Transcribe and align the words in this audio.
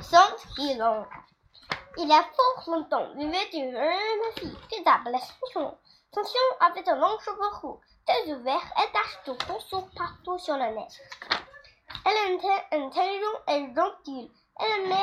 Saint-Pilon. 0.00 1.06
Il 1.96 2.08
y 2.08 2.12
a 2.12 2.22
fort 2.22 2.64
longtemps 2.66 3.14
vivait 3.14 3.50
une 3.54 3.72
jeune 3.72 4.32
fille 4.36 4.58
qui 4.68 4.82
s'appelait 4.84 5.18
Saint-Pilon. 5.18 5.76
Saint-Pilon 6.12 6.56
avait 6.60 6.82
de 6.82 7.00
longs 7.00 7.18
cheveux 7.20 7.56
roux, 7.60 7.80
très 8.06 8.32
ouverts 8.32 8.72
et 8.78 8.92
taches 8.92 9.20
de 9.26 9.32
pourceau 9.44 9.88
partout 9.96 10.38
sur 10.38 10.56
le 10.56 10.74
nez. 10.74 10.88
Elle 12.04 12.34
était 12.34 12.76
intelligente 12.76 13.42
et 13.48 13.74
gentille. 13.74 14.30
Elle 14.60 14.84
aimait 14.84 14.96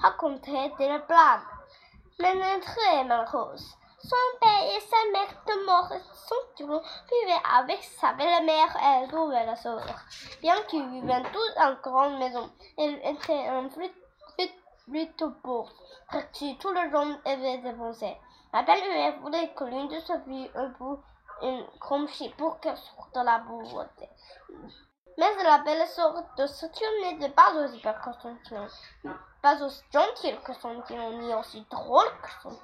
raconter 0.00 0.72
des 0.78 0.98
blagues, 1.08 1.40
mais 2.18 2.36
elle 2.36 2.60
très 2.60 3.04
malheureuse. 3.04 3.76
Son 4.02 4.16
père 4.40 4.62
et 4.64 4.80
sa 4.80 4.96
mère 5.12 5.42
de 5.46 5.66
mort 5.66 5.92
sont 6.14 6.34
vivaient 6.58 7.42
avec 7.54 7.82
sa 7.82 8.14
belle-mère 8.14 8.74
et 8.76 9.10
sa 9.10 9.26
belle-sœur. 9.26 9.84
Bien 10.40 10.62
qu'ils 10.62 10.88
vivaient 10.88 11.22
tous 11.32 11.60
en 11.60 11.74
grande 11.82 12.18
maison, 12.18 12.50
ils 12.78 12.98
étaient 13.04 13.46
un 13.46 13.68
plutôt 14.88 15.30
pauvre, 15.42 15.70
si 16.32 16.56
tout 16.58 16.70
le 16.70 16.90
gens 16.90 17.18
avaient 17.26 17.58
dépensé. 17.58 18.16
La 18.52 18.62
belle-mère 18.62 19.20
voulait 19.20 19.52
que 19.52 19.64
l'une 19.64 19.88
de 19.88 20.00
ses 20.00 20.18
filles 20.20 20.50
ait 20.54 21.46
une 21.46 21.66
grande 21.78 22.08
fille 22.08 22.34
pour 22.38 22.58
qu'elle 22.60 22.78
sorte 22.78 23.14
de 23.14 23.20
la 23.20 23.40
pauvreté. 23.40 24.08
Mais 25.18 25.42
la 25.42 25.58
belle-sœur 25.58 26.14
de 26.38 26.46
Saturne 26.46 27.02
n'était 27.02 27.28
pas 27.28 27.52
aussi 27.52 27.80
belle 27.82 28.00
que 28.02 28.12
son 28.22 28.36
pas 29.42 29.62
aussi 29.62 29.82
gentille 29.92 30.38
que 30.42 30.54
son 30.54 30.82
ni 31.18 31.34
aussi 31.34 31.66
drôle 31.70 32.10
que 32.22 32.30
son 32.42 32.58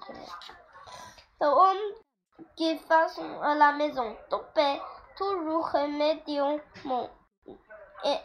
qui 2.56 2.78
façon 2.78 3.40
à 3.42 3.54
la 3.54 3.72
maison 3.72 4.16
tombait 4.30 4.80
toujours 5.16 5.70
immédiatement 5.74 7.08
et 8.04 8.16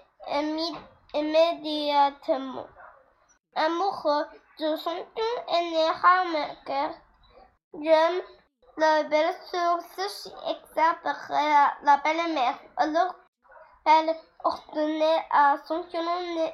immédiatement 1.14 2.68
amoureux 3.56 4.26
de 4.60 4.76
son 4.78 5.06
aîné 5.48 5.90
Ramaker. 5.90 6.92
J'aime 7.82 8.22
la 8.78 9.04
belle-sœur 9.04 9.80
ceci 9.96 10.32
exaspérait 10.48 11.72
la 11.84 11.98
belle-mère. 12.04 12.58
Alors 12.78 13.16
elle 13.86 14.16
ordonnait 14.44 15.26
à 15.32 15.58
son 15.66 15.84
colonel 15.84 16.54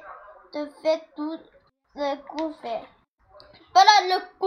de 0.54 0.66
faire 0.82 1.00
tout 1.14 1.38
le 1.94 2.16
couvert. 2.28 2.86
Voilà 3.74 4.16
le 4.16 4.37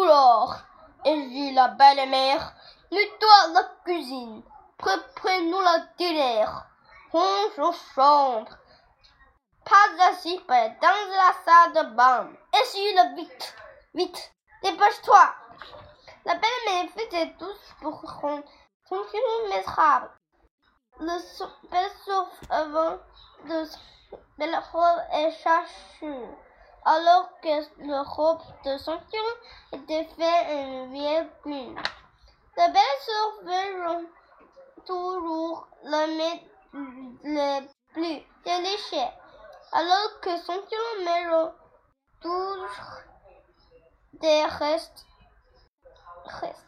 dit 1.31 1.53
la 1.53 1.69
belle-mère, 1.69 2.53
nettoie 2.91 3.47
la 3.53 3.63
cuisine, 3.85 4.43
prépare-nous 4.77 5.61
la 5.61 5.79
dîner, 5.97 6.45
range 7.11 7.59
aux 7.59 7.73
chambres, 7.95 8.57
pas 9.63 10.09
assis 10.09 10.39
près 10.47 10.77
dans 10.81 11.15
la 11.15 11.33
salle 11.45 11.73
de 11.73 11.95
bain, 11.95 12.29
essuie-le 12.61 13.15
vite, 13.15 13.55
vite, 13.93 14.33
dépêche-toi. 14.63 15.33
La 16.25 16.35
belle-mère 16.35 16.89
faisait 16.91 17.33
tout 17.39 17.57
pour 17.81 18.01
rendre 18.21 18.43
son 18.87 19.01
misérable. 19.47 20.11
Le 20.99 21.17
bel 21.71 21.91
souffle 22.05 22.45
avant 22.49 22.97
de 23.45 23.65
belle 24.37 24.61
robe 24.71 25.01
et 25.13 25.31
chachue 25.31 26.27
alors 26.85 27.29
que 27.41 27.83
le 27.83 28.01
robe 28.01 28.41
de 28.65 28.77
ceinture 28.77 29.37
était 29.71 30.05
fait 30.17 30.55
en 30.55 30.87
vieille 30.87 31.29
plume. 31.43 31.79
La 32.57 32.67
belle-sœur 32.69 33.43
veut 33.43 34.07
toujours 34.85 35.67
le, 35.83 36.39
le 37.23 37.67
plus 37.93 38.23
déliché, 38.43 39.07
alors 39.71 40.19
que 40.21 40.37
ceinture 40.37 40.77
met 41.05 41.51
toujours 42.19 42.67
des 44.13 44.43
restes. 44.45 45.05
restes. 46.25 46.65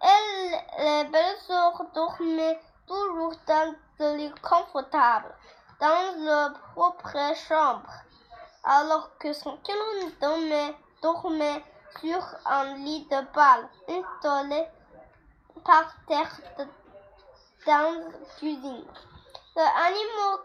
Elle, 0.00 0.84
la 0.84 1.04
belle-sœur 1.04 1.84
dormait 1.94 2.60
toujours 2.86 3.34
dans 3.46 3.74
le 3.98 4.40
confortable, 4.40 5.34
dans 5.80 6.24
leur 6.24 6.52
propre 6.74 7.34
chambre 7.48 7.90
alors 8.64 9.16
que 9.18 9.32
son 9.32 9.56
canon 9.58 10.10
dormait, 10.20 10.74
dormait 11.02 11.64
sur 12.00 12.22
un 12.46 12.74
lit 12.76 13.06
de 13.10 13.20
balle 13.34 13.68
installé 13.88 14.66
par 15.64 15.94
terre 16.06 16.40
dans 17.66 17.92
la 17.92 18.26
cuisine. 18.38 18.84
L'animal 19.54 20.38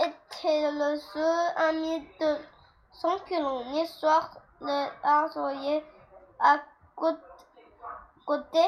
était 0.00 0.72
le 0.72 0.98
seul 0.98 1.52
ami 1.56 2.08
de 2.20 2.36
son 2.92 3.18
pilon. 3.26 3.64
Le 3.72 3.86
soir, 3.86 4.30
le 4.60 5.82
à 6.40 6.58
côté 8.26 8.66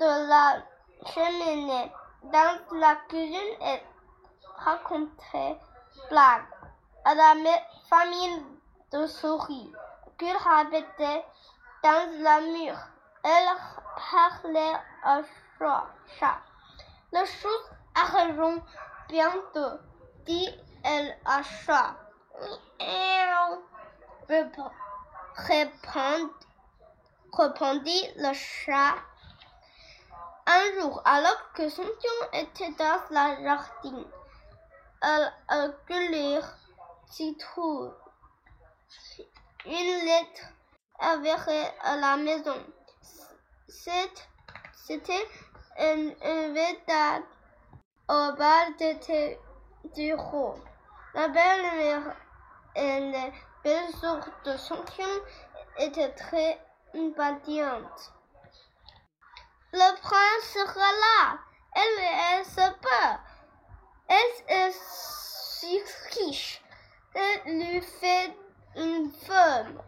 de 0.00 0.28
la 0.28 0.62
cheminée 1.06 1.92
dans 2.24 2.78
la 2.78 2.96
cuisine 3.08 3.56
et 3.62 3.82
racontait 4.56 5.58
blagues 6.10 6.59
à 7.04 7.14
la 7.14 7.34
famille 7.88 8.44
de 8.92 9.06
souris 9.06 9.72
qu'il 10.18 10.36
habitait 10.46 11.24
dans 11.82 12.22
la 12.22 12.40
mur. 12.40 12.76
Elle 13.24 13.48
parlait 14.10 14.76
à 15.04 15.20
chat. 15.58 16.38
Les 17.12 17.26
choses 17.26 17.70
arriveront 17.94 18.62
bientôt, 19.08 19.78
dit-elle 20.26 21.16
à 21.24 21.42
chat. 21.42 21.96
Répondit 27.36 28.08
le 28.16 28.32
chat. 28.32 28.94
Un 30.46 30.80
jour, 30.80 31.00
alors 31.04 31.52
que 31.54 31.68
son 31.68 31.84
était 32.32 32.72
dans 32.72 33.00
la 33.10 33.42
jardin, 33.42 34.04
elle 35.02 35.32
s'y 37.10 37.36
trouve 37.36 37.92
une 39.66 40.04
lettre 40.04 40.46
avérée 40.98 41.68
à 41.82 41.96
la 41.96 42.16
maison. 42.16 42.64
C'était 43.68 45.28
un 45.78 46.10
invitation 46.22 47.26
au 48.08 48.32
bal 48.32 48.76
d'été 48.78 49.38
du 49.96 50.14
roi. 50.14 50.54
La 51.14 51.28
belle-mère 51.28 52.16
et 52.76 53.00
les 53.00 53.32
belles 53.64 53.92
de 54.44 54.56
son 54.56 54.82
étaient 55.78 56.14
très 56.14 56.64
impatientes. 56.94 58.12
Le 59.72 60.00
prince 60.00 60.44
sera 60.52 60.80
là. 60.80 61.38
Elle 61.74 62.40
est 62.40 62.44
si 62.44 62.60
peur. 62.80 63.18
Elle 64.08 64.56
est 64.56 64.72
si 64.72 65.80
riche. 66.12 66.62
Lui 67.46 67.80
fait 67.80 68.30
une 68.76 69.10
femme 69.10 69.80